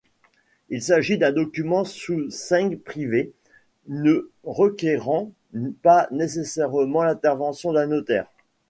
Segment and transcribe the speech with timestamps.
[0.69, 3.33] Il s'agit d'un document sous seing privé
[3.87, 5.31] ne requérant
[5.83, 8.25] pas nécessairement l'intervention d'un notaire.